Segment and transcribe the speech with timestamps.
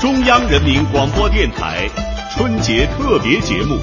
[0.00, 1.86] 中央人民广播电台
[2.30, 3.76] 春节特别节目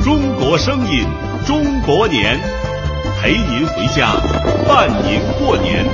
[0.04, 1.04] 《中国声音
[1.44, 2.38] 中国年》，
[3.20, 4.12] 陪您回家，
[4.68, 5.84] 伴您过年。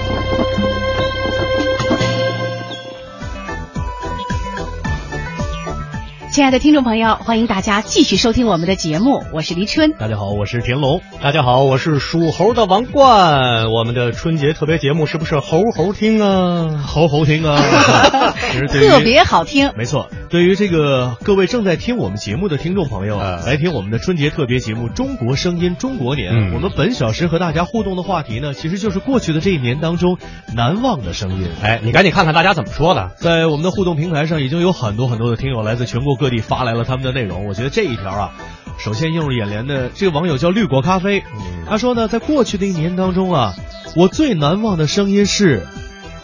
[6.34, 9.92] 亲爱的听众朋友，欢迎大家继续收听我们的节目，我是黎春。
[9.92, 11.00] 大家好，我是田龙。
[11.22, 13.66] 大家好，我是属猴的王冠。
[13.70, 16.82] 我们的春节特别节目是不是猴猴听啊？
[16.84, 18.34] 猴猴听啊，
[18.68, 19.70] 特别好听。
[19.76, 26.34] 没错，对于这个各位正在听我们节目的听众朋友啊，来听我们的春节特别节目《中国声音中国年》。
[26.54, 30.18] 我们本小时和大家互动的话题呢，其实就是过去的这一年当中
[30.56, 31.46] 难忘的声音。
[31.62, 33.12] 哎，你赶紧看看大家怎么说的。
[33.16, 36.24] 在我们的互动平台上，已经有很多很多的听友来自全国各。
[36.24, 38.32] 各地发来了他们的内容，我觉得这一条啊，
[38.78, 41.22] 首先映入眼帘的这个网友叫绿果咖啡，
[41.68, 43.54] 他说呢，在过去的一年当中啊，
[43.94, 45.66] 我最难忘的声音是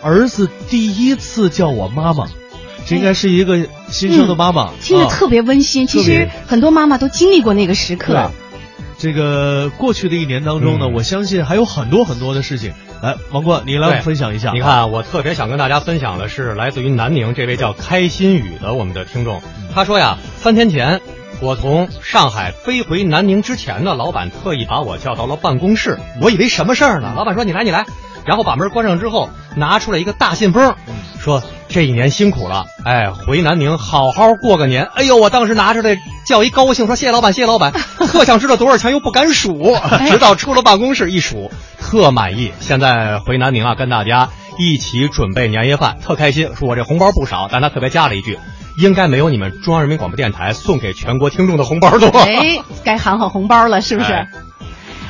[0.01, 2.29] 儿子第一次叫我妈妈，
[2.91, 5.87] 这应该是一个新生的妈妈，听着特别温馨。
[5.87, 8.33] 其实很多妈妈都经历过那个时刻。
[8.99, 12.73] 这个过去的一年当中呢，我相信还有很多很多的事情。
[13.01, 14.51] 来，王冠，你来分享一下。
[14.51, 19.41] 你看，我特别想跟大家分享的是来自于南宁这位叫开心雨的我们的听众。
[19.73, 21.01] 他说呀，三天前
[21.41, 25.97] 我从上海飞回南宁之前呢，老板特意把我叫到了办公室。
[26.21, 27.13] 我以为什么事儿呢？
[27.17, 27.87] 老板说：“你来，你来。”
[28.27, 30.75] 然后把门关上之后，拿出来一个大信封，
[31.19, 37.73] 说：“这一年辛苦了，哎，回南宁好好过个年。”哎呦，我当时拿出来叫一高兴，说：“谢谢老板，谢谢老板。
[37.99, 39.77] ”特想知道多少钱，又不敢数，
[40.09, 42.53] 直到出了办公室一数，特满意。
[42.61, 44.29] 现在回南宁啊，跟大家
[44.59, 46.51] 一起准备年夜饭，特开心。
[46.55, 48.39] 说我这红包不少，但他特别加了一句
[48.79, 54.27] ：“应该没有你们中央人民广播电台送给全国听众的红包多。”哎，该喊好红包了，是不是？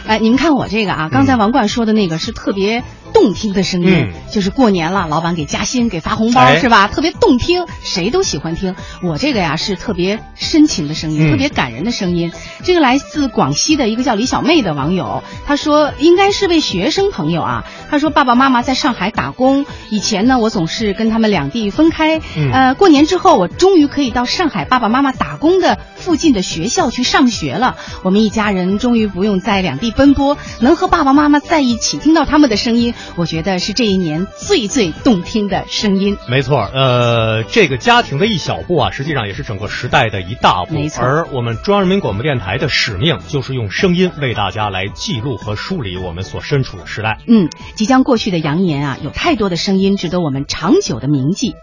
[0.07, 2.83] 哎，你们看我这个啊，刚才王冠说的那个是特别。
[3.13, 6.89] 动听的声音，就是过年了，老板给加薪、给发红包，是吧？
[6.89, 8.75] 特别动听，谁都喜欢听。
[9.03, 12.33] 我这个呀是特别深情的声音，特别感人的声音。
[12.63, 17.65] 这个来自广西的一个叫李小妹的网友，她说应该是位学生朋友啊。
[17.91, 22.21] 她说爸爸妈妈在上海打工，以前呢我总是跟他们两地分开。
[22.53, 27.77] 呃，过年之后我终于可以到上海爸爸妈妈打工的附近的学校去上学了。
[28.03, 32.95] 我们一家人终于不用在两地奔波，能和爸爸妈妈在一起，听到他们的声音。
[33.17, 36.17] 我觉得是这一年最最动听的声音。
[36.29, 40.75] 没错，呃，这个家庭的一小步啊，实际上也是整个时代的一大步。
[40.75, 47.19] 没错，而我们中央人民广播电台的使命，就是用声音为大家来记录和梳理我们所身处的时代。
[47.27, 51.55] 嗯，即将过去的羊年啊，有太多的声音值得我们长久的铭记。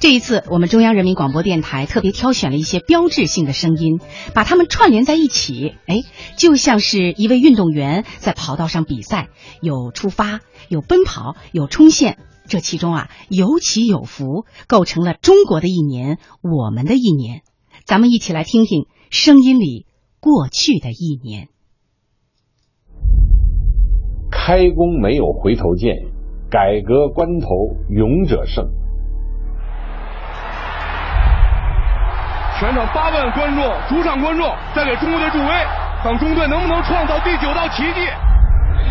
[0.00, 4.00] 这一次，我们中央人民广播电台特别挑选了一些标志性的声音，
[4.34, 6.02] 把它们串联在一起，哎，
[6.36, 9.28] 就像是一位运动员在跑道上比赛，
[9.60, 10.40] 有出发。
[10.68, 17.42] 有奔跑，有冲线，这其中啊有起有伏，构成了中国的一年，我们的一年。
[17.84, 19.86] 咱们一起来听听声音里
[20.20, 21.48] 过去的一年。
[24.30, 25.96] 开弓没有回头箭，
[26.50, 27.48] 改革关头
[27.90, 28.70] 勇者胜。
[32.58, 35.48] 全场八万观众，主场观众在给中国队助威，
[36.02, 38.00] 看中队能不能创造第九道奇迹。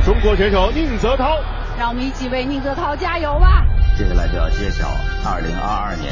[0.05, 1.37] 中国选手宁泽涛。
[1.77, 3.65] 让我们一起为宁泽涛加油吧！
[3.97, 4.87] 接下来就要揭晓
[5.25, 6.11] 二零二二年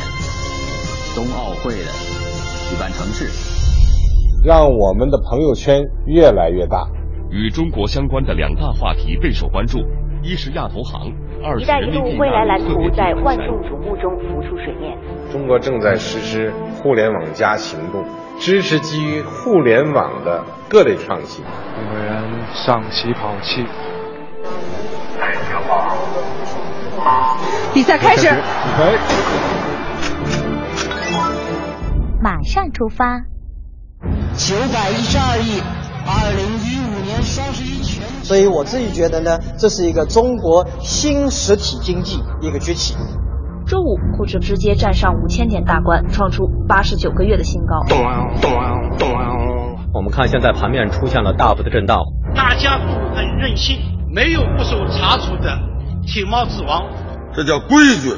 [1.15, 1.91] 冬奥会的
[2.69, 3.29] 举办城市，
[4.43, 6.87] 让我们的朋友圈越来越大。
[7.29, 9.79] 与中国相关的两大话题备受关注：
[10.21, 11.13] 一是亚投行，
[11.43, 14.97] 二是“一带一路”未来蓝图在万众瞩目中浮出水面。
[15.31, 16.51] 中国正在实施
[16.81, 18.03] “互联网加”行动，
[18.37, 21.45] 支持基于互联网的各类创新。
[21.45, 22.21] 有个人
[22.53, 23.65] 上起跑器。
[27.73, 28.27] 比赛开始，
[32.21, 33.21] 马上出发。
[34.35, 35.61] 九百一十二亿，
[36.05, 38.03] 二零一五年双十一全。
[38.23, 42.95] 所以我自己觉得呢，这是一个中国新实体经济一个崛起。
[43.65, 47.81] 周五，沪指直接站上五千点大关，创出八十九个月的新高。
[47.87, 47.97] 咚
[48.41, 48.51] 咚
[48.97, 49.09] 咚！
[49.93, 51.99] 我们看现在盘面出现了大幅的震荡。
[52.35, 52.85] 大家都
[53.15, 53.77] 很任性，
[54.13, 55.57] 没有不受查处的
[56.05, 56.83] 铁帽子王。
[57.33, 58.09] 这叫规矩。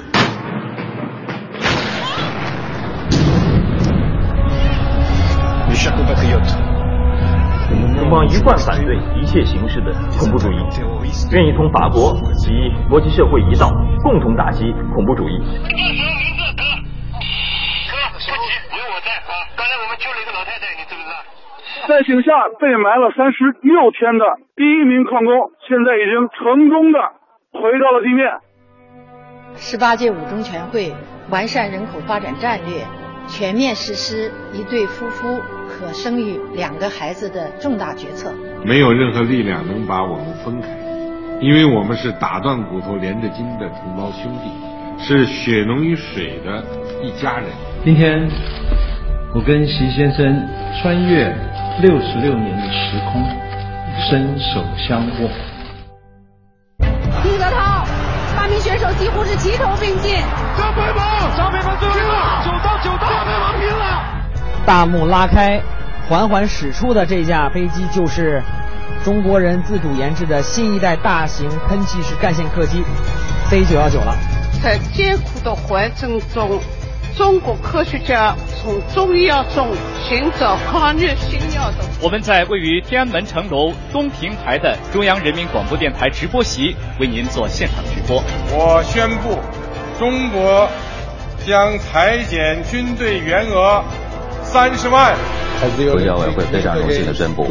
[7.95, 10.57] 中方一贯反对一切形式的恐怖主义，
[11.31, 13.69] 愿意同法国及国际社会一道，
[14.03, 15.37] 共同打击恐怖主义。
[15.39, 15.45] 哥，
[16.57, 19.45] 哥，不急，有我在啊！
[19.55, 21.15] 刚才我们救了一个老太太，你知不知道？
[21.87, 24.25] 在井下被埋了三十六天的
[24.55, 26.99] 第一名矿工，现在已经成功的
[27.53, 28.42] 回到了地面。
[29.73, 30.93] 十八届五中全会
[31.31, 32.85] 完善人口发展战略，
[33.27, 38.31] 全面实施一对夫妇可生育两个孩子的重大决策。
[38.63, 40.67] 没有任何力量能把我们分开，
[41.41, 46.63] 因为我们是打断骨头连着筋的同胞兄弟，是血浓于水的
[47.01, 47.45] 一家人。
[47.83, 48.29] 今天，
[49.33, 50.47] 我跟习先生
[50.83, 51.35] 穿越
[51.81, 53.25] 六十六年的时空，
[54.07, 55.29] 伸手相握。
[58.83, 60.17] 手几乎是齐头并进。
[60.57, 62.11] 张培萌，张培萌最后一个，
[62.43, 64.03] 九刀九刀，张培萌拼了！
[64.65, 65.61] 大幕拉开，
[66.09, 68.43] 缓缓驶出的这架飞机就是
[69.05, 72.83] 中国人自主研制的新一代大型喷气式干线客机
[73.49, 74.17] C 九幺九了。
[74.61, 76.59] 在艰苦的环境中，
[77.15, 79.67] 中国科学家从中医药中
[80.03, 81.77] 寻找抗日新药的。
[82.01, 88.23] 我们在位于天安门城楼东平台的中央人民广播电台直播席为您做现场直播。
[88.49, 89.37] 我宣布，
[89.99, 90.67] 中国
[91.45, 93.83] 将裁减军队员额
[94.41, 95.15] 三十万。
[95.61, 97.47] 国际奥委会非常荣幸的宣布，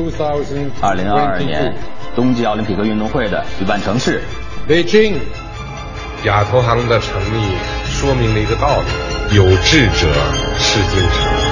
[0.80, 1.72] 二零二二年
[2.16, 4.22] 冬季奥林匹克运动会的举办城市
[4.66, 5.20] 北京。
[6.24, 8.86] 亚投行的成立说明了一个道理：
[9.34, 10.12] 有志者
[10.58, 11.51] 事竟成。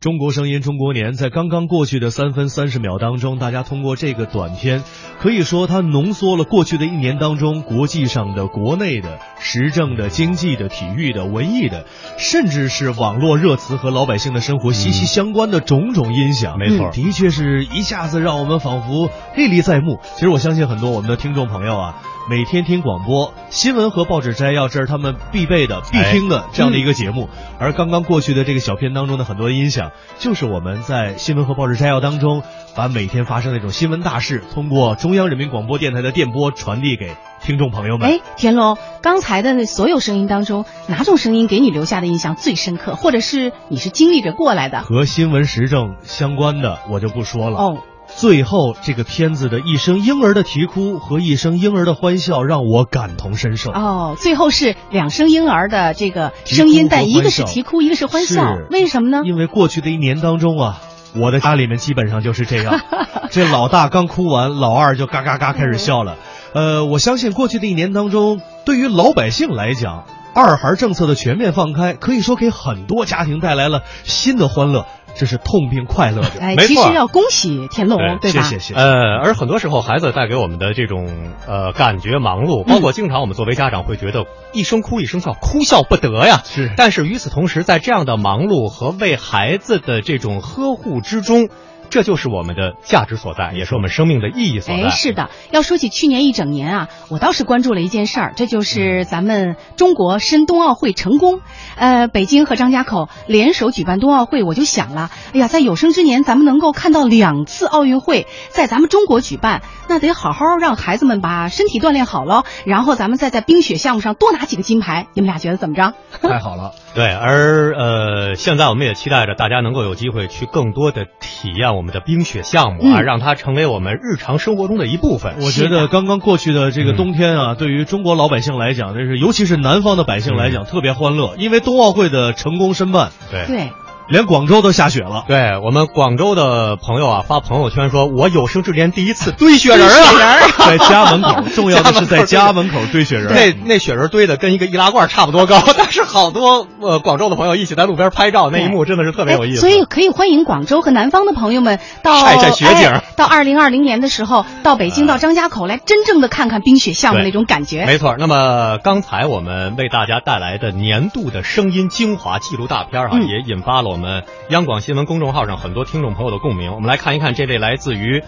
[0.00, 4.82] 中国声音中国年，在刚刚过去的三分三十秒当中，大家通过这个短片，
[5.18, 11.84] 可以说它浓缩了过去的一年当中国际上的、国内的、时政的、经济的、体育的、文艺的，
[12.16, 16.58] 甚至是网络热词和老百姓的生活息息相关的种种音响。
[16.58, 19.98] 没错，的确是一下子让我们仿佛历历在目。
[20.14, 22.02] 其实我相信很多我们的听众朋友啊。
[22.30, 27.28] 每天听广播新闻和报纸摘要，这是他们必备的、必听的这样的一个节目。
[27.58, 29.90] 而刚刚过去的这个小片当中的很多音响，
[30.20, 32.44] 就是我们在新闻和报纸摘要当中，
[32.76, 38.08] 把每天发生那种新闻大事，通过中央人民广播电台的电波传递给听众朋友们。
[38.08, 44.82] 哎，田龙，刚才的那所有声音当中，哪种声音给你留下的印象最深刻，或者是你是经历着过来的？
[44.82, 47.58] 和新闻时政相关的，我就不说了。
[47.58, 47.78] 哦。
[48.20, 53.70] 最后，这个片子的一声婴儿的啼哭和一声婴儿的欢笑让我感同身受。
[53.70, 59.22] 哦，最后是两声婴儿的这个声音，但一个是啼哭，一个是欢笑，为什么呢？
[59.24, 60.82] 因为过去的一年当中啊，
[61.16, 62.78] 我的家里面基本上就是这样，
[63.32, 66.16] 这老大刚哭完，老二就嘎嘎嘎开始笑了。
[66.52, 74.84] 呃，我相信过去的一年当中，对于老百姓来讲，二孩政策的全面放开，可以说给很多家庭带来了新的欢乐。
[75.16, 78.42] 这是痛并快乐着，哎，其实要恭喜田龙，对吧？
[78.42, 78.74] 谢谢谢谢。
[78.74, 86.40] 呃，而很多时候，孩子带给我们的这种呃感觉忙碌，包括经常我们作为家长会觉得一声哭一声笑，哭笑不得呀。
[86.44, 86.72] 是。
[86.76, 91.48] 但是与此同时，在这样的忙碌和为孩子的这种呵护之中。
[91.90, 94.84] 这就是我们的价值所在，也是我们生命的意义所在。
[94.84, 95.28] 哎，是的。
[95.50, 101.40] 要说起去年一整年啊，我倒是关注了一件事儿，这就是咱们中国申冬奥会成功。
[101.76, 115.08] 呃，北京和张家口联手举办冬奥会，我就想了，哎呀，在有生之年咱们能够看到两次奥运会在咱们中国举办，那得好好让孩子们把身体锻炼好了，然后咱们再在冰雪项目上多拿几个金牌。
[115.14, 115.94] 你们俩觉得怎么着？
[116.22, 116.72] 太好了。
[116.94, 125.34] 对，而呃，现在我们也期待着大家能够有机会去更多的体验我们的冰雪项目啊，让它成为我们日常生活中的一部分。
[125.40, 133.10] 我觉得刚刚过去的这个冬天啊，对于中国老百姓来讲，这是尤其是南方的百姓来讲特别欢乐，因为冬奥会的成功申办。
[133.30, 133.68] 对对。
[134.10, 143.32] 连广州都下雪了，对我们广州的朋友啊，发朋友圈说：“我有生之年第一次堆雪人啊， 在家门口， 重要的是在家门口堆雪人。
[143.32, 149.60] 那那雪人堆的跟一个易拉罐差不多高， 但是好多呃广州的朋友一起在路边拍照，那一幕真的是特别有意思。
[149.60, 152.90] 所以可以欢迎广州和南方的朋友们到晒晒雪景。
[153.16, 157.86] 到二零二零年的时候，到北京到张家口来，真正的看看冰雪项目那种感觉。
[157.86, 158.16] 没错。
[158.18, 163.99] 那么刚才我们为大家带来的年度的声音精华记录大片啊，也引发了我们
[164.48, 164.80] 央广。
[164.80, 168.22] 新闻公众号上很多听众朋友的共鸣，我们来看一看这位来自于，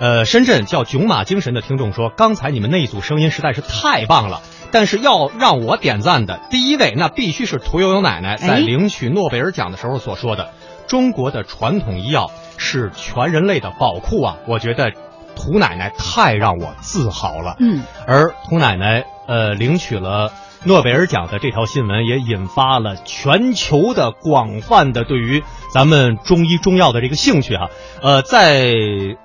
[0.00, 4.40] 呃，深圳叫囧马精神的听众说：“刚才你们那一组声音实在是太棒了，
[4.72, 10.50] 但是要让我点赞的第一位，那必须是屠呦呦奶奶在领取诺贝尔奖的时候所说的：
[10.86, 14.38] 中国的传统医药是全人类的宝库啊！
[14.46, 14.92] 我觉得
[15.36, 17.56] 屠奶奶太让我自豪了。
[17.60, 20.32] 嗯，而屠奶奶呃领取了
[20.64, 27.68] 诺贝尔奖的这条新闻也引发了全球的广泛的对于咱们中医中药的这个兴趣啊。
[28.02, 28.74] 呃，在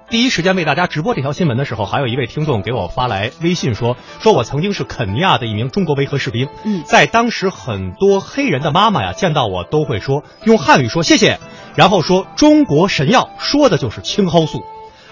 [0.10, 11.40] 第一时间为大家直播这条新闻的时候，还有一位听众给我发来微信说，说我曾经是肯尼亚的一名中国维和士兵，嗯，在当时很多黑人的妈妈呀见到我都会说用汉语说谢谢，
[11.76, 14.64] 然后说中国神药，说的就是青蒿素，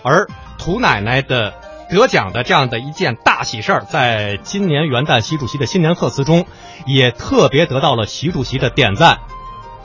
[0.03, 0.27] 而
[0.59, 1.53] 涂奶奶的。
[1.91, 6.45] 得奖的这样的一件大喜事儿，在今年元旦习主席的新年贺词中，
[6.86, 9.19] 也特别得到了习主席的点赞。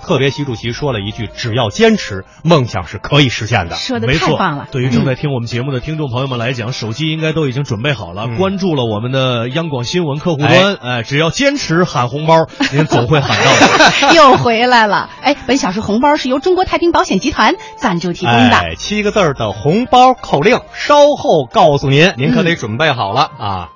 [0.07, 4.69] 特别习主席说了一句：“只要坚持，梦想是可以实现的。”说的太棒了。
[4.71, 10.77] 对于正在听我们节目的听众朋友们来讲，手机应该都已经准备好了，关注了我们的央广新闻客户端。
[10.77, 14.15] 哎，只要坚持喊红包， 您总会喊到的。
[14.15, 15.11] 又回来了。
[15.23, 18.57] 哎，本小时红包是由中国太平保险集团赞助提供的。
[18.57, 23.69] 哎，七个字儿的红包口令，稍后告诉您，您可得准备好了啊。